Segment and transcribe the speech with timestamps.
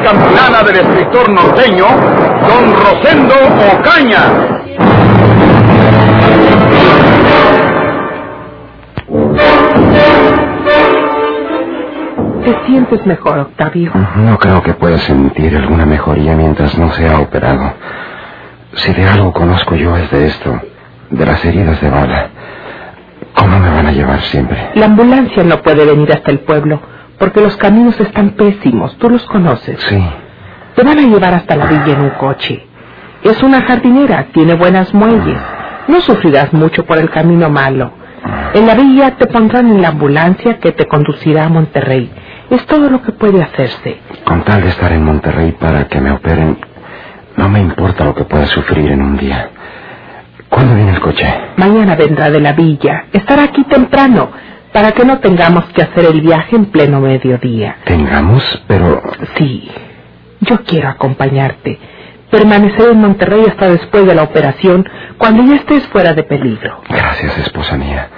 [0.00, 1.86] serie campilana del escritor norteño,
[2.48, 3.34] Don Rosendo
[3.78, 4.22] Ocaña.
[12.44, 13.92] ¿Te sientes mejor, Octavio?
[14.16, 17.74] No creo que pueda sentir alguna mejoría mientras no sea operado.
[18.74, 20.60] Si de algo conozco yo es de esto,
[21.10, 22.28] de las heridas de bala.
[23.34, 24.70] ¿Cómo me van a llevar siempre?
[24.74, 26.80] La ambulancia no puede venir hasta el pueblo
[27.20, 28.96] porque los caminos están pésimos.
[28.96, 29.78] Tú los conoces.
[29.88, 30.02] Sí.
[30.74, 32.66] Te van a llevar hasta la villa en un coche.
[33.22, 35.38] Es una jardinera, tiene buenas muelles.
[35.86, 37.92] No sufrirás mucho por el camino malo.
[38.54, 42.10] En la villa te pondrán en la ambulancia que te conducirá a Monterrey.
[42.48, 43.98] Es todo lo que puede hacerse.
[44.24, 46.58] Con tal de estar en Monterrey para que me operen,
[47.36, 49.50] no me importa lo que pueda sufrir en un día.
[50.48, 51.26] ¿Cuándo viene el coche?
[51.58, 53.04] Mañana vendrá de la villa.
[53.12, 54.30] Estará aquí temprano
[54.72, 57.76] para que no tengamos que hacer el viaje en pleno mediodía.
[57.84, 59.02] Tengamos, pero...
[59.36, 59.70] Sí,
[60.40, 61.78] yo quiero acompañarte.
[62.30, 64.88] Permanecer en Monterrey hasta después de la operación,
[65.18, 66.80] cuando ya estés fuera de peligro.
[66.88, 68.08] Gracias, esposa mía.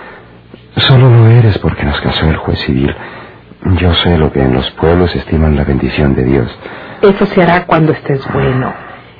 [0.76, 2.94] Solo lo eres porque nos casó el juez civil.
[3.78, 6.58] Yo sé lo que en los pueblos estiman la bendición de Dios.
[7.00, 8.72] Eso se hará cuando estés bueno.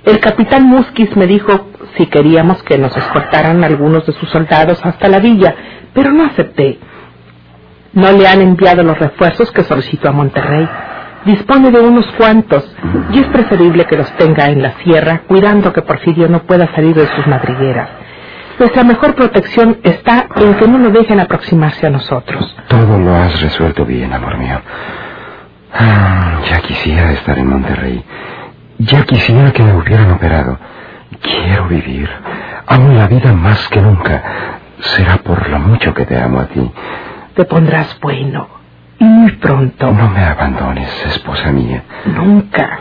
[0.05, 5.09] El capitán Musquiz me dijo si queríamos que nos escoltaran algunos de sus soldados hasta
[5.09, 5.55] la villa,
[5.95, 6.79] pero no acepté.
[7.95, 10.69] No le han enviado los refuerzos que solicitó a Monterrey.
[11.25, 12.75] Dispone de unos cuantos
[13.13, 16.97] y es preferible que los tenga en la sierra, cuidando que Porfirio no pueda salir
[16.97, 17.91] de sus madrigueras.
[18.59, 22.57] Nuestra mejor protección está en que no lo dejen aproximarse a nosotros.
[22.69, 24.61] Todo lo has resuelto bien, amor mío.
[25.73, 28.05] Ah, ya quisiera estar en Monterrey.
[28.79, 30.59] Ya quisiera que me hubieran operado.
[31.21, 32.11] Quiero vivir.
[32.67, 34.23] Amo la vida más que nunca.
[34.81, 36.71] Será por lo mucho que te amo a ti.
[37.35, 38.47] Te pondrás bueno.
[38.99, 39.91] Y muy pronto.
[39.91, 41.83] No me abandones, esposa mía.
[42.07, 42.79] Nunca.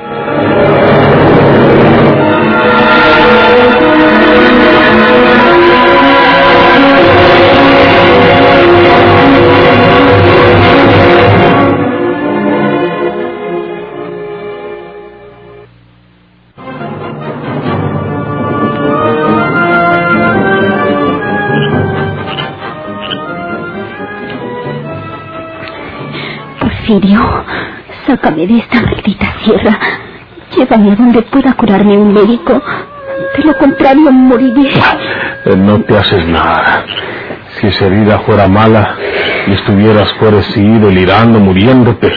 [28.06, 29.80] Sácame de esta maldita sierra.
[30.58, 32.62] Llévame a donde pueda curarme un médico.
[33.38, 34.70] De lo contrario, moriré.
[35.46, 36.84] Eh, No te haces nada.
[37.60, 38.96] Si esa herida fuera mala
[39.48, 42.12] y estuvieras fuera sí, delirando, muriéndote.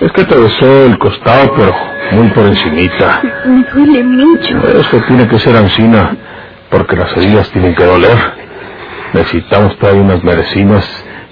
[0.00, 1.74] Es que te besó el costado, pero
[2.12, 3.22] muy por encimita.
[3.46, 4.58] Me duele mucho.
[4.78, 6.14] Eso tiene que ser ansina,
[6.70, 8.18] porque las heridas tienen que doler.
[9.14, 10.84] Necesitamos traer unas medicinas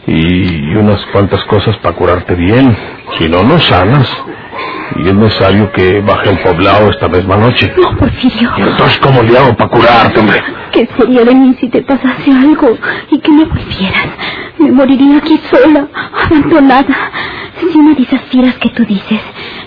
[0.07, 2.77] y unas cuantas cosas para curarte bien.
[3.19, 4.09] Si no, no sanas.
[4.97, 7.73] Y es necesario que baje el poblado esta misma noche.
[7.77, 8.51] No, Porfirio.
[8.57, 10.43] ¿Y entonces cómo le hago para curarte, hombre?
[10.73, 12.77] ¿Qué sería de mí si te pasase algo
[13.11, 14.09] y que me volvieras?
[14.59, 15.87] Me moriría aquí sola,
[16.27, 17.11] abandonada.
[17.59, 19.21] Si una de esas fieras que tú dices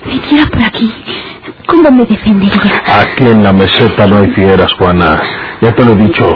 [0.06, 0.94] viniera por aquí,
[1.66, 2.84] ¿cómo me defendería?
[2.86, 5.22] Aquí en la meseta no hay fieras, Juana.
[5.62, 6.32] Ya te lo he dicho.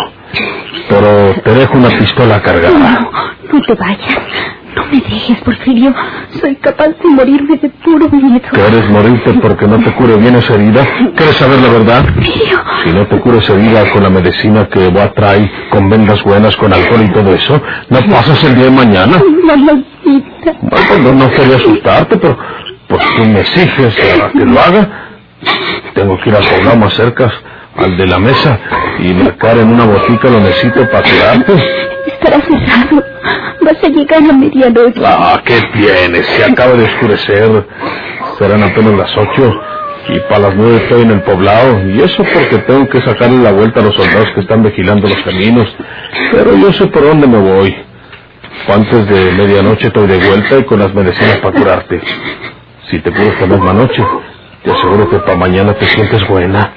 [0.89, 2.77] Pero te dejo una pistola cargada.
[2.77, 3.11] No,
[3.53, 4.17] no te vayas.
[4.75, 5.93] No me dejes, Porfirio.
[6.39, 8.41] Soy capaz de morirme de puro miedo.
[8.51, 10.85] ¿Quieres morirte porque no te cure bien esa herida?
[11.15, 12.05] ¿Quieres saber la verdad?
[12.05, 12.63] Porfirio.
[12.83, 16.23] Si no te cure esa herida con la medicina que voy a traer, con vendas
[16.23, 19.17] buenas, con alcohol y todo eso, no pasas el día de mañana.
[19.43, 20.53] Mamacita.
[20.61, 22.37] Bueno, no, no quería asustarte, pero
[22.87, 24.89] pues tú me exiges a que lo haga.
[25.93, 27.29] Tengo que ir al poblado más cerca,
[27.77, 28.59] al de la mesa,
[28.99, 31.53] y marcar en una botica lo necesito para curarte.
[32.07, 33.03] Estará cerrado.
[33.61, 35.01] Vas a llegar a medianoche.
[35.05, 36.25] Ah, ¿qué tienes?
[36.25, 37.67] Se acaba de oscurecer.
[38.39, 39.53] Serán apenas las ocho.
[40.09, 41.87] Y para las nueve estoy en el poblado.
[41.87, 45.21] Y eso porque tengo que sacarle la vuelta a los soldados que están vigilando los
[45.21, 45.67] caminos.
[46.31, 47.75] Pero yo sé por dónde me voy.
[48.67, 52.01] Antes de medianoche estoy de vuelta y con las medicinas para curarte.
[52.89, 54.03] Si te curo esta misma noche,
[54.63, 56.73] te aseguro que para mañana te sientes buena.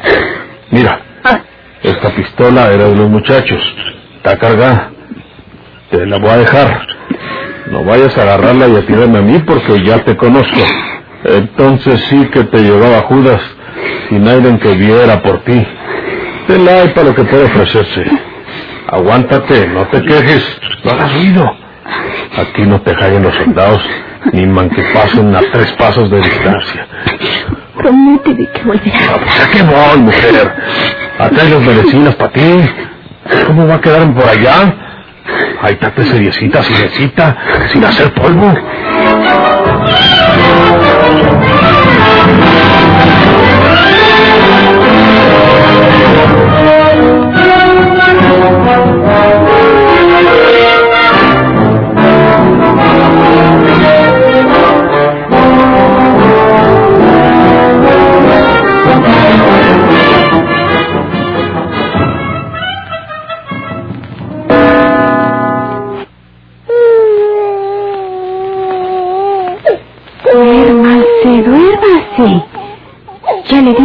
[0.71, 1.01] Mira,
[1.83, 3.61] esta pistola era de los muchachos.
[4.17, 4.91] Está cargada.
[5.91, 6.87] Te la voy a dejar.
[7.71, 10.61] No vayas a agarrarla y a tirarme a mí porque ya te conozco.
[11.25, 13.41] Entonces sí que te llevaba Judas
[14.09, 15.67] sin alguien que viera por ti.
[16.49, 18.05] Él hay para lo que puede ofrecerse.
[18.89, 21.57] Aguántate, no te quejes, no hagas ruido.
[22.37, 23.83] Aquí no te callen los soldados,
[24.33, 26.87] ni man que pasen a tres pasos de distancia.
[27.77, 29.11] Prométeme que volverás.
[29.43, 30.55] ¿A qué voy, mujer?
[31.19, 32.71] Atrás las medicinas para ti.
[33.47, 34.75] ¿Cómo va a quedar por allá?
[35.63, 37.37] Ahí estate seriecita, seriecita,
[37.73, 38.53] sin hacer polvo.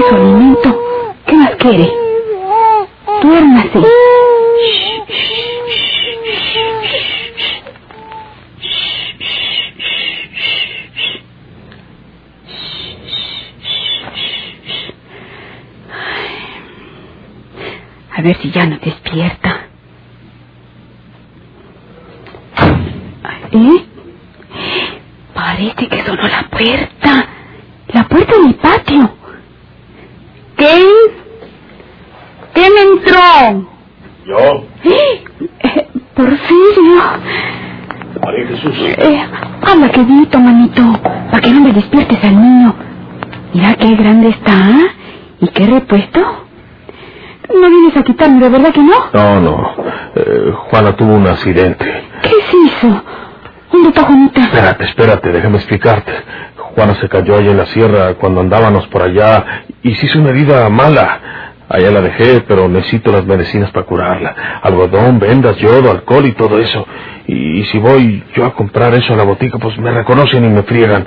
[0.09, 0.79] Su alimento.
[1.25, 1.91] ¿Qué más quiere?
[3.21, 3.79] Duérmase.
[18.15, 19.67] A ver si ya no despierta.
[23.51, 23.85] ¿Eh?
[25.33, 27.25] Parece que sonó la puerta.
[27.93, 29.09] La puerta de mi patio.
[30.55, 30.85] ¿Quién?
[32.53, 33.69] ¿Quién entró?
[34.25, 35.23] Yo, Eh,
[36.15, 37.01] Porfirio.
[38.21, 38.75] María Jesús.
[38.79, 39.21] Eh,
[39.61, 40.81] habla quedito, manito,
[41.29, 42.73] para que no me despiertes al niño.
[43.53, 44.87] Mira qué grande está, ¿ah?
[45.41, 46.19] ¿Y qué repuesto?
[47.49, 48.93] No vienes a quitarme, ¿de verdad que no?
[49.13, 49.73] No, no.
[50.15, 51.85] Eh, Juana tuvo un accidente.
[52.21, 53.01] ¿Qué se hizo?
[53.71, 54.41] ¿Dónde está Juanita?
[54.41, 56.11] Espérate, espérate, déjame explicarte.
[56.75, 60.29] Juana se cayó allá en la sierra cuando andábamos por allá y se hizo una
[60.29, 61.19] herida mala.
[61.69, 64.35] Allá la dejé, pero necesito las medicinas para curarla.
[64.63, 66.85] Algodón, vendas, yodo, alcohol y todo eso.
[67.27, 70.63] Y, si voy yo a comprar eso a la botica, pues me reconocen y me
[70.63, 71.05] friegan.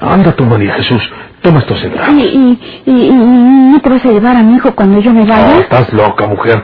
[0.00, 1.02] Anda tú, María Jesús,
[1.40, 2.14] toma estos ¿Y, centavos.
[2.18, 5.28] y, y, y no te vas a llevar a mi hijo cuando yo me No,
[5.32, 5.60] vaya?
[5.60, 6.62] estás loca, mujer.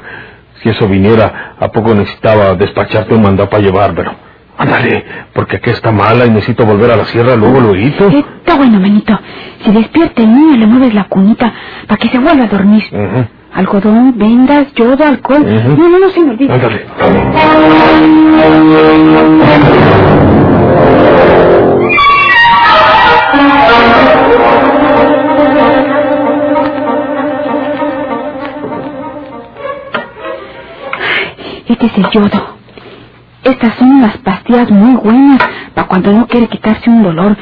[0.63, 4.13] Si eso viniera, ¿a poco necesitaba despacharte un mandado para llevármelo?
[4.61, 5.05] Ándale,
[5.35, 7.75] porque aquí está mala y necesito volver a la sierra luego, luego.
[7.77, 9.19] Eh, Está bueno, manito.
[9.65, 11.53] Si despierta el niño, le mueves la cunita
[11.87, 12.83] para que se vuelva a dormir.
[12.93, 13.25] Ujú.
[13.55, 15.45] Algodón, vendas, yodo, alcohol.
[15.79, 16.53] No, no, no se me olvide.
[16.53, 16.87] Ándale.
[31.69, 32.50] Este es el yodo.
[33.61, 35.39] Estas son unas pastillas muy buenas
[35.75, 37.37] para cuando no quiere quitarse un dolor.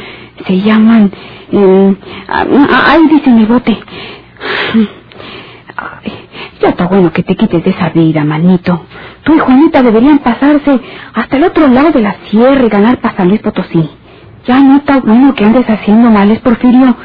[0.48, 1.12] Se llaman...
[1.52, 1.96] eh,
[2.28, 3.78] ah, ah, ahí dice en el bote.
[6.60, 8.84] Ya está bueno que te quites de esa vida, manito.
[9.22, 10.80] Tú y Juanita deberían pasarse
[11.14, 13.88] hasta el otro lado de la sierra y ganar para San Luis Potosí.
[14.44, 16.96] Ya no está bueno que andes haciendo males, Porfirio.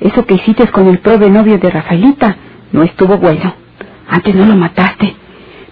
[0.00, 2.36] Eso que hiciste con el pobre novio de Rafaelita
[2.72, 3.54] no estuvo bueno.
[4.10, 5.16] Antes no lo mataste.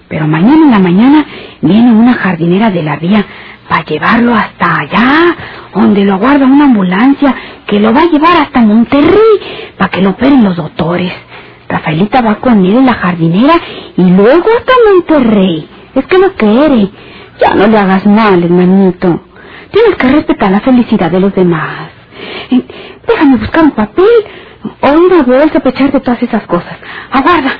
[0.08, 1.26] Pero mañana en la mañana
[1.60, 3.24] viene una jardinera de la vía
[3.68, 5.36] para llevarlo hasta allá,
[5.74, 7.34] donde lo aguarda una ambulancia
[7.66, 11.12] que lo va a llevar hasta Monterrey para que lo operen los doctores.
[11.68, 13.54] Rafaelita va con él en la jardinera
[13.96, 15.68] y luego hasta Monterrey.
[15.94, 16.90] Es que no quiere.
[17.40, 19.22] Ya no le hagas mal, hermanito.
[19.72, 21.90] Tienes que respetar la felicidad de los demás.
[23.06, 24.06] Déjame buscar un papel
[24.80, 26.76] o una bolsa para echarte todas esas cosas.
[27.10, 27.50] Aguarda.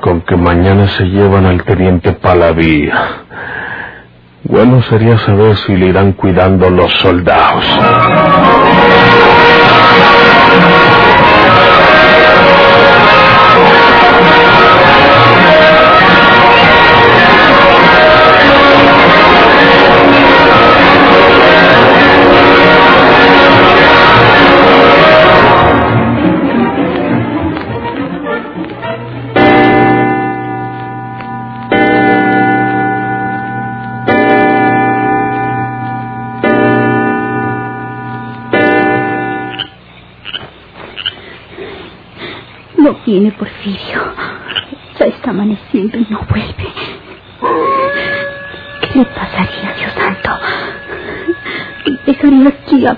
[0.00, 3.24] Con que mañana se llevan al teniente Palavía.
[4.44, 7.64] Bueno sería saber si le irán cuidando los soldados.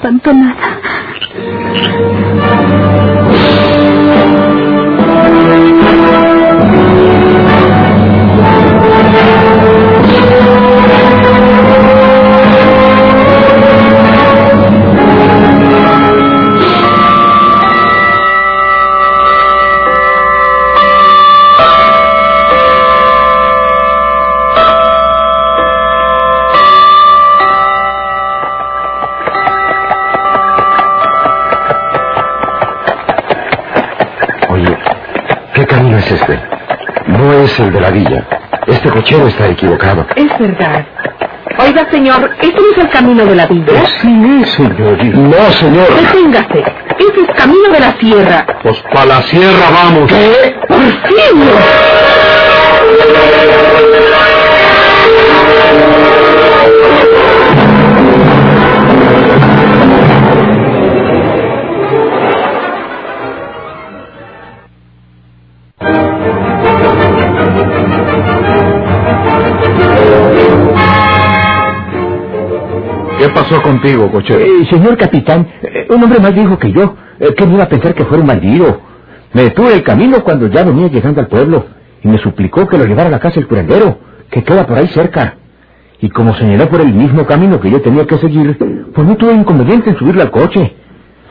[0.03, 0.69] Abandonada.
[39.13, 40.07] Cochero está equivocado.
[40.17, 40.87] Es verdad.
[41.59, 43.85] Oiga, señor, ¿este no es el camino de la villa?
[44.01, 45.19] Sí, señorita.
[45.19, 45.87] No, señor.
[45.95, 46.65] Deténgase.
[46.99, 48.47] Ese es camino de la sierra.
[48.63, 50.11] Pues para la sierra vamos.
[50.11, 50.55] ¿Qué?
[50.67, 51.03] ¡Porfirio!
[51.11, 51.92] ¿Qué
[73.61, 74.11] contigo?
[74.29, 77.69] Eh, señor capitán, eh, un hombre más dijo que yo, eh, que no iba a
[77.69, 78.81] pensar que fuera un bandido.
[79.33, 81.67] Me detuvo en el camino cuando ya venía llegando al pueblo
[82.03, 83.99] y me suplicó que lo llevara a la casa del curandero,
[84.31, 85.37] que queda por ahí cerca.
[86.01, 88.57] Y como señaló por el mismo camino que yo tenía que seguir,
[88.95, 90.75] pues no tuve inconveniente en subirle al coche.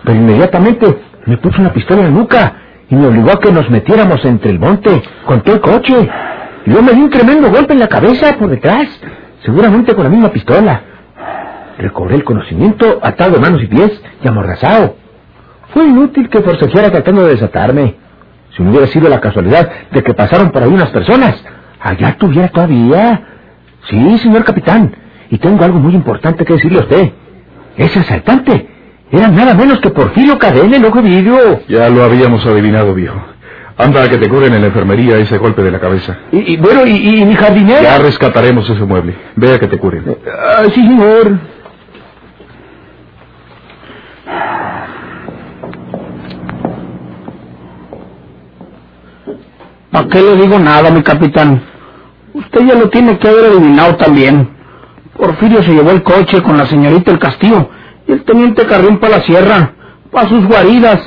[0.04, 2.54] Pero inmediatamente me puso una pistola en la nuca
[2.90, 6.10] y me obligó a que nos metiéramos entre el monte con todo el coche.
[6.66, 8.88] Y yo me di un tremendo golpe en la cabeza por detrás,
[9.44, 10.84] seguramente con la misma pistola.
[11.82, 14.96] Recobré el conocimiento atado de manos y pies y amordazado.
[15.74, 17.96] Fue inútil que forcejeara tratando de desatarme.
[18.56, 21.44] Si no hubiera sido la casualidad de que pasaron por ahí unas personas,
[21.80, 23.24] allá estuviera todavía.
[23.90, 24.96] Sí, señor capitán,
[25.32, 27.12] y tengo algo muy importante que decirle a usted.
[27.78, 28.68] Ese asaltante
[29.10, 31.62] era nada menos que Porfirio Cadena, el ojo vidrio.
[31.68, 33.20] Ya lo habíamos adivinado, viejo.
[33.76, 36.16] Anda a que te curen en la enfermería ese golpe de la cabeza.
[36.32, 37.82] Y, y bueno, y, y mi jardinera.
[37.82, 39.16] Ya rescataremos ese mueble.
[39.36, 40.18] Ve a que te curen.
[40.28, 41.40] Ah, sí, señor.
[49.92, 51.64] ¿Para qué le digo nada, mi capitán?
[52.34, 54.50] Usted ya lo tiene que haber adivinado también.
[55.18, 57.70] Porfirio se llevó el coche con la señorita El Castillo
[58.08, 59.74] y el teniente Carrión para la sierra,
[60.12, 61.00] para sus guaridas.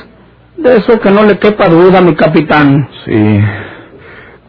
[0.56, 2.88] De eso que no le quepa duda, mi capitán.
[3.04, 3.40] Sí,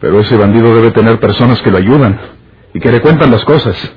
[0.00, 2.18] pero ese bandido debe tener personas que lo ayudan
[2.74, 3.95] y que le cuentan las cosas.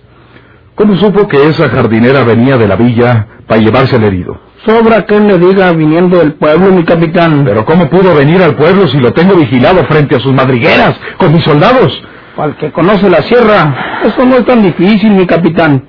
[0.80, 4.40] ¿Cómo supo que esa jardinera venía de la villa para llevarse al herido?
[4.66, 7.44] Sobra que él le diga viniendo del pueblo, mi capitán.
[7.44, 11.34] Pero ¿cómo pudo venir al pueblo si lo tengo vigilado frente a sus madrigueras con
[11.34, 12.02] mis soldados?
[12.38, 15.84] El que conoce la sierra, eso no es tan difícil, mi capitán.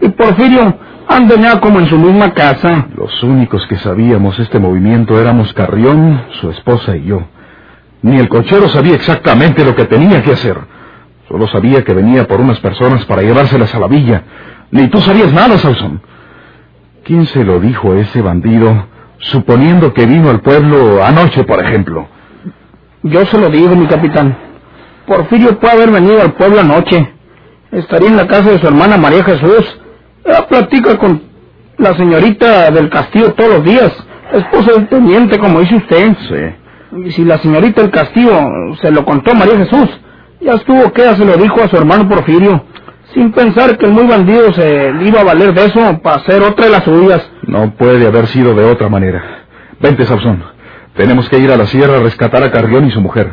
[0.00, 2.88] Y Porfirio anda ya como en su misma casa.
[2.96, 7.22] Los únicos que sabíamos este movimiento éramos Carrión, su esposa y yo.
[8.02, 10.71] Ni el cochero sabía exactamente lo que tenía que hacer.
[11.32, 14.22] Solo sabía que venía por unas personas para llevárselas a la villa.
[14.70, 16.02] Ni tú sabías nada, Salson.
[17.04, 18.86] ¿Quién se lo dijo a ese bandido,
[19.16, 22.06] suponiendo que vino al pueblo anoche, por ejemplo?
[23.02, 24.36] Yo se lo digo, mi capitán.
[25.06, 27.14] Porfirio puede haber venido al pueblo anoche.
[27.70, 29.80] Estaría en la casa de su hermana María Jesús.
[30.26, 31.22] Ella platica con
[31.78, 33.90] la señorita del castillo todos los días.
[34.34, 36.14] Esposa del teniente, como dice usted.
[36.28, 37.00] Sí.
[37.06, 38.38] Y si la señorita del castillo
[38.82, 39.88] se lo contó a María Jesús,
[40.42, 42.64] ya estuvo que ella se lo dijo a su hermano Porfirio.
[43.14, 46.66] Sin pensar que el muy bandido se iba a valer de eso para hacer otra
[46.66, 47.30] de las suyas.
[47.46, 49.22] No puede haber sido de otra manera.
[49.80, 50.42] Vente, Sauzón.
[50.94, 53.30] Tenemos que ir a la sierra a rescatar a Carrión y su mujer.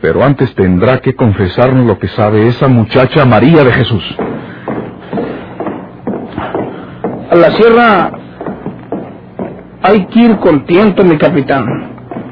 [0.00, 4.04] Pero antes tendrá que confesarnos lo que sabe esa muchacha María de Jesús.
[7.30, 8.10] A la sierra
[9.82, 11.66] hay que ir con tiento, mi capitán.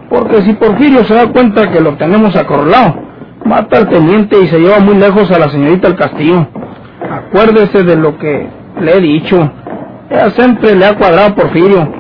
[0.09, 3.10] Porque si Porfirio se da cuenta que lo tenemos acorralado,
[3.51, 6.47] mata al teniente y se lleva muy lejos a la señorita del castillo.
[7.11, 8.47] Acuérdese de lo que
[8.81, 9.51] le he dicho.
[10.09, 11.93] Ella siempre le ha cuadrado Porfirio.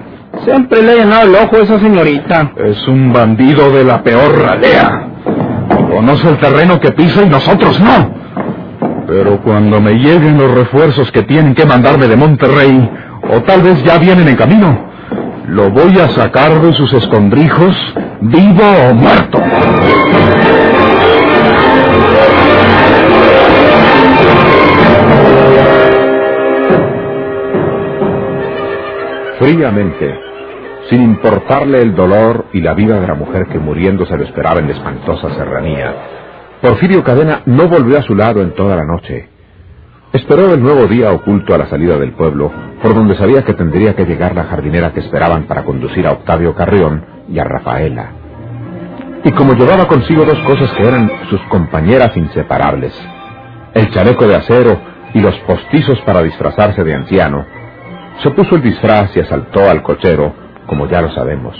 [0.45, 2.52] Siempre le ha llenado el ojo a esa señorita.
[2.57, 5.09] Es un bandido de la peor ralea.
[5.90, 8.14] Conoce el terreno que pisa y nosotros no.
[9.09, 12.90] Pero cuando me lleguen los refuerzos que tienen que mandarme de Monterrey,
[13.28, 14.88] o tal vez ya vienen en camino,
[15.49, 17.75] lo voy a sacar de sus escondrijos,
[18.21, 19.42] vivo o muerto.
[29.40, 30.20] Fríamente,
[30.90, 34.61] sin importarle el dolor y la vida de la mujer que muriendo se lo esperaba
[34.61, 35.94] en la espantosa serranía,
[36.61, 39.30] Porfirio Cadena no volvió a su lado en toda la noche.
[40.12, 43.97] Esperó el nuevo día oculto a la salida del pueblo, por donde sabía que tendría
[43.97, 48.11] que llegar la jardinera que esperaban para conducir a Octavio Carrión y a Rafaela.
[49.25, 52.92] Y como llevaba consigo dos cosas que eran sus compañeras inseparables,
[53.73, 54.78] el chaleco de acero
[55.14, 57.59] y los postizos para disfrazarse de anciano,
[58.22, 60.32] se puso el disfraz y asaltó al cochero,
[60.66, 61.56] como ya lo sabemos.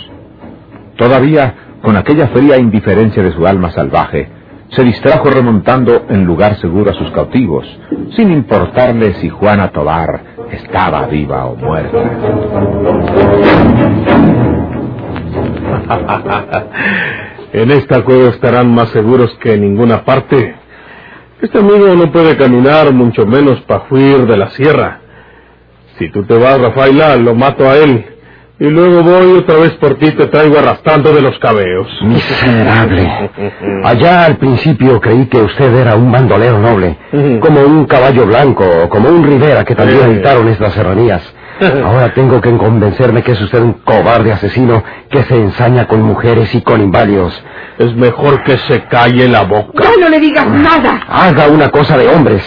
[0.97, 4.29] Todavía, con aquella fría indiferencia de su alma salvaje,
[4.69, 7.65] se distrajo remontando en lugar seguro a sus cautivos,
[8.15, 11.97] sin importarle si Juana Tobar estaba viva o muerta.
[17.53, 20.55] En esta cueva estarán más seguros que en ninguna parte.
[21.41, 25.00] Este amigo no puede caminar, mucho menos para huir de la sierra.
[26.01, 28.03] Si tú te vas, Rafaela, lo mato a él.
[28.59, 31.87] Y luego voy otra vez por ti y te traigo arrastrando de los cabellos.
[32.01, 33.29] Miserable.
[33.83, 36.97] Allá al principio creí que usted era un bandolero noble,
[37.39, 41.21] como un caballo blanco o como un Rivera que también habitaron estas serranías.
[41.85, 46.55] Ahora tengo que convencerme que es usted un cobarde asesino que se ensaña con mujeres
[46.55, 47.39] y con inválidos.
[47.77, 49.83] Es mejor que se calle la boca.
[49.83, 50.99] Ya no le digas nada.
[51.07, 52.41] Haga una cosa de hombres.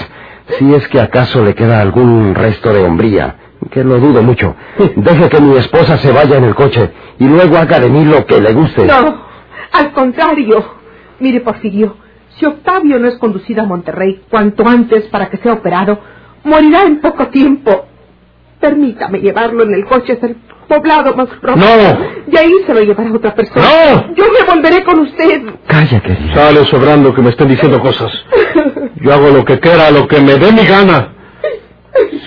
[0.58, 3.37] Si es que acaso le queda algún resto de hombría,
[3.71, 4.54] que lo dudo mucho.
[4.97, 8.25] Deje que mi esposa se vaya en el coche y luego haga de mí lo
[8.26, 8.85] que le guste.
[8.85, 9.23] No,
[9.73, 10.64] al contrario.
[11.21, 11.97] Mire, Porfirio,
[12.37, 15.99] si Octavio no es conducido a Monterrey cuanto antes para que sea operado,
[16.44, 17.87] morirá en poco tiempo.
[18.61, 21.66] Permítame llevarlo en el coche hasta el poblado más próximo.
[21.66, 22.33] No.
[22.33, 23.62] Y ahí se lo llevará otra persona.
[23.62, 24.14] No.
[24.14, 25.42] Yo me volveré con usted.
[25.66, 26.35] Calla, querida.
[26.35, 28.11] Sale sobrando que me estén diciendo cosas.
[28.97, 31.13] Yo hago lo que quiera, lo que me dé mi gana.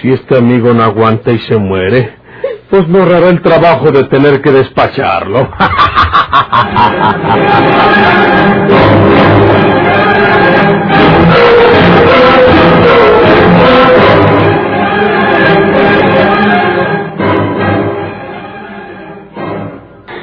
[0.02, 2.16] Si este amigo no aguanta y se muere,
[2.70, 5.50] pues me ahorrará el trabajo de tener que despacharlo.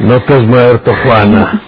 [0.00, 1.62] No te has muerto, Juana.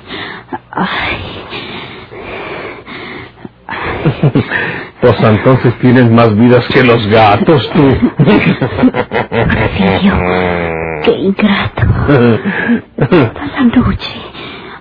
[5.06, 7.96] Pues entonces tienes más vidas que los gatos, tú.
[11.04, 11.82] Qué ingrato.
[12.96, 14.12] Toda la noche,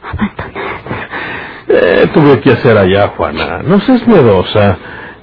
[0.02, 1.10] abandonada.
[1.68, 3.60] Eh, tuve que hacer allá, Juana.
[3.68, 4.78] No seas miedosa.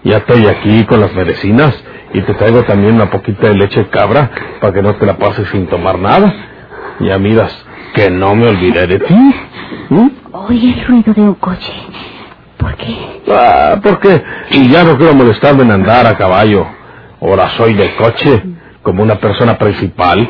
[0.04, 1.82] Ya estoy aquí con las medicinas
[2.14, 5.16] y te traigo también una poquita de leche de cabra para que no te la
[5.16, 6.32] pases sin tomar nada.
[7.00, 7.52] Ya miras
[7.94, 9.34] que no me olvidé de ti.
[9.88, 10.10] ¿Mm?
[10.30, 11.72] Oí el ruido de un coche.
[12.62, 13.22] ¿Por qué?
[13.30, 14.22] Ah, ¿por qué?
[14.52, 16.66] Y ya no quiero molestarme en andar a caballo.
[17.20, 18.42] Ahora soy de coche,
[18.82, 20.28] como una persona principal.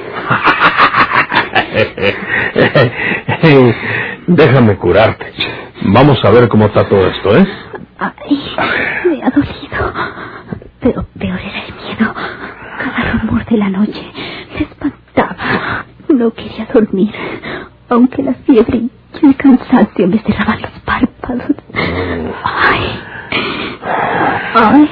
[4.28, 5.32] Déjame curarte.
[5.84, 7.46] Vamos a ver cómo está todo esto, ¿eh?
[7.98, 8.42] Ay,
[9.06, 9.92] me ha dolido.
[10.80, 12.14] Pero peor era el miedo.
[12.14, 14.12] Cada rumor de la noche
[14.54, 15.84] me espantaba.
[16.08, 17.12] No quería dormir,
[17.88, 18.78] aunque la fiebre
[19.22, 20.71] y el cansancio me cerraban los.
[22.44, 23.00] Ay.
[24.55, 24.90] Ay.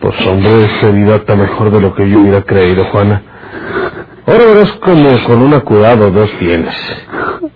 [0.00, 3.22] Pues hombre, esta vida está mejor de lo que yo hubiera creído, Juana.
[4.26, 6.74] Ahora verás como con una cuidado dos tienes.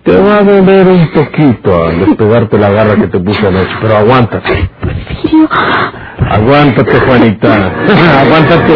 [0.03, 3.97] Te va a doler un poquito al despegarte la garra que te puse anoche, pero
[3.97, 4.69] aguántate.
[6.29, 7.53] Aguántate, Juanita.
[8.21, 8.73] aguántate.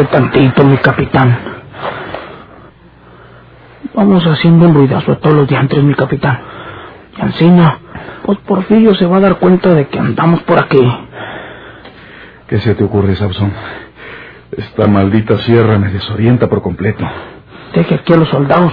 [0.00, 1.38] Tantito, mi capitán.
[3.94, 6.40] Vamos haciendo un ruidazo a todos los diantres, mi capitán.
[7.18, 7.78] Y encima,
[8.24, 10.80] pues Porfirio se va a dar cuenta de que andamos por aquí.
[12.48, 13.52] ¿Qué se te ocurre, Sabson?
[14.56, 17.04] Esta maldita sierra me desorienta por completo.
[17.74, 18.72] Deje aquí a los soldados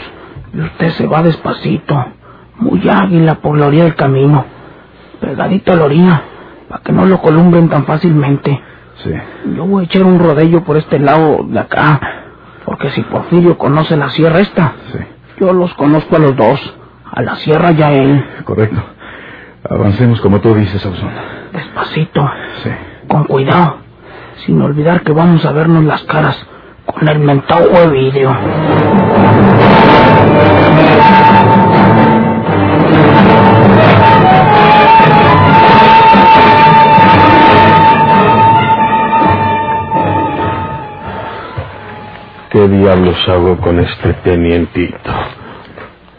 [0.54, 2.06] y usted se va despacito,
[2.60, 4.46] muy águila por la orilla del camino,
[5.20, 6.22] pegadito a la orilla,
[6.70, 8.62] para que no lo columbren tan fácilmente.
[9.04, 9.12] Sí.
[9.56, 12.00] Yo voy a echar un rodello por este lado de acá,
[12.66, 15.00] porque si Porfirio conoce la sierra esta, Sí.
[15.40, 16.60] yo los conozco a los dos,
[17.12, 18.82] a la sierra ya él, Correcto.
[19.70, 21.10] Avancemos como tú dices, Sabson.
[21.54, 22.30] despacito,
[22.64, 22.70] Sí.
[23.08, 23.78] con cuidado,
[24.46, 26.46] sin olvidar que vamos a vernos las caras
[26.86, 28.36] con el mentado de.
[42.50, 45.12] ¿Qué diablos hago con este tenientito?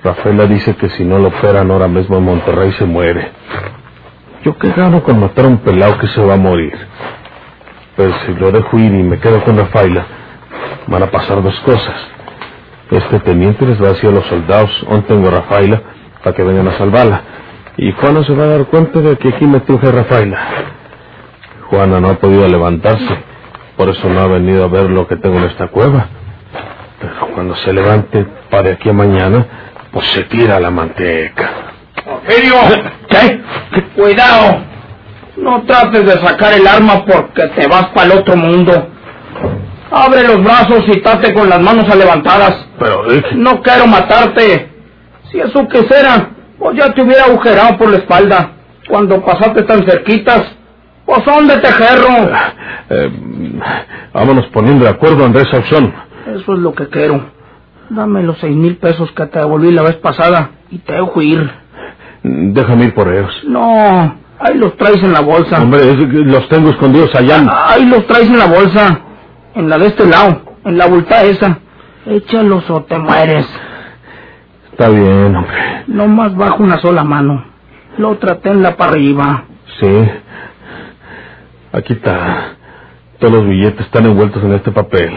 [0.04, 3.32] Rafaela dice que si no lo fueran ahora mismo en Monterrey se muere.
[4.44, 6.72] Yo qué gano con matar a un pelado que se va a morir.
[7.96, 10.06] Pero si lo dejo ir y me quedo con Rafaela,
[10.86, 11.96] van a pasar dos cosas.
[12.92, 15.82] Este teniente les va a decir a los soldados, ¿dónde tengo a Rafaela?
[16.22, 17.22] Para que vengan a salvarla.
[17.76, 20.38] Y Juana se va a dar cuenta de que aquí me truje a Rafaela.
[21.70, 23.18] Juana no ha podido levantarse,
[23.76, 26.19] por eso no ha venido a ver lo que tengo en esta cueva.
[27.00, 29.46] Pero cuando se levante para de aquí a mañana,
[29.90, 31.50] pues se tira la manteca.
[32.04, 32.54] Porfirio,
[33.08, 33.40] ¿qué?
[33.96, 34.64] Cuidado.
[35.36, 38.88] No trates de sacar el arma porque te vas para el otro mundo.
[39.90, 42.66] Abre los brazos y tate con las manos levantadas.
[42.78, 44.70] Pero, eh, No quiero matarte.
[45.30, 48.50] Si eso quisiera, Pues ya te hubiera agujerado por la espalda.
[48.86, 50.42] Cuando pasaste tan cerquitas.
[51.06, 52.30] Pues son de tejerro.
[52.90, 53.10] Eh,
[54.12, 55.92] vámonos poniendo de acuerdo, Andrés Sauzón.
[56.34, 57.20] Eso es lo que quiero.
[57.88, 61.50] Dame los seis mil pesos que te devolví la vez pasada y te dejo ir.
[62.22, 63.32] Déjame ir por ellos.
[63.44, 65.60] No, ahí los traes en la bolsa.
[65.60, 67.42] Hombre, es los tengo escondidos allá.
[67.68, 69.00] Ahí los traes en la bolsa.
[69.54, 70.42] En la de este lado.
[70.64, 71.58] En la bulta esa.
[72.06, 73.46] Échalos o te mueres.
[74.70, 75.84] Está bien, hombre.
[75.88, 77.44] No más bajo una sola mano.
[77.98, 79.44] La otra tenla para arriba.
[79.80, 80.10] Sí.
[81.72, 82.54] Aquí está.
[83.18, 85.10] Todos los billetes están envueltos en este papel.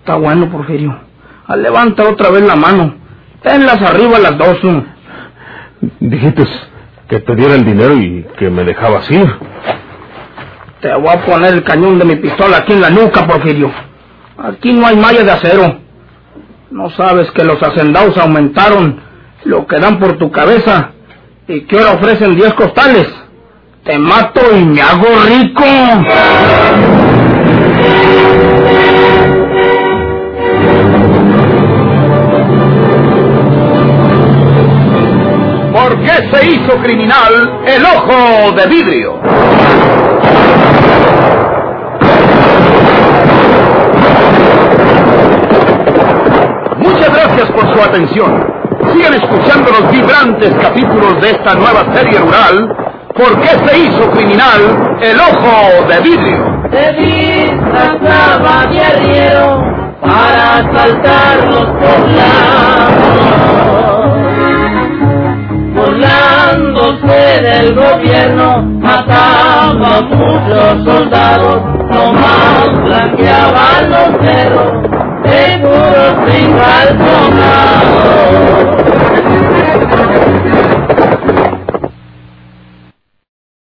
[0.00, 0.98] Está bueno, Porfirio.
[1.46, 2.94] Ah, Levanta otra vez la mano.
[3.42, 4.58] Tenlas arriba las dos.
[6.00, 6.44] Dijiste
[7.08, 9.26] que te diera el dinero y que me dejabas ir.
[10.80, 13.70] Te voy a poner el cañón de mi pistola aquí en la nuca, Porfirio.
[14.38, 15.78] Aquí no hay malla de acero.
[16.70, 19.00] No sabes que los hacendados aumentaron
[19.44, 20.92] lo que dan por tu cabeza
[21.48, 23.08] y que ahora ofrecen 10 costales.
[23.84, 25.64] Te mato y me hago rico.
[36.00, 39.20] Qué se hizo criminal el ojo de vidrio?
[46.78, 48.44] Muchas gracias por su atención.
[48.92, 52.76] Sigan escuchando los vibrantes capítulos de esta nueva serie rural.
[53.14, 56.62] ¿Por qué se hizo criminal el ojo de vidrio?
[56.72, 59.62] Se disfrazaba de arriero
[60.00, 62.99] para asaltar los poblados
[65.90, 74.72] burlándose del gobierno, mataba a muchos soldados, nomás blanqueaban los cerros,
[75.24, 78.49] seguros sin calzonado.